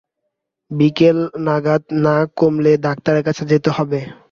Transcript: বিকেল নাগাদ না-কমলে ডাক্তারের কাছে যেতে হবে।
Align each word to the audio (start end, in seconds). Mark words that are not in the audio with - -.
বিকেল 0.71 1.17
নাগাদ 1.45 1.83
না-কমলে 2.03 2.71
ডাক্তারের 2.85 3.23
কাছে 3.27 3.43
যেতে 3.51 3.69
হবে। 3.77 3.99